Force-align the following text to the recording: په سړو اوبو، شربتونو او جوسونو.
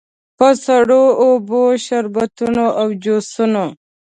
په 0.37 0.47
سړو 0.65 1.03
اوبو، 1.23 1.61
شربتونو 1.85 2.65
او 2.79 2.87
جوسونو. 3.03 3.65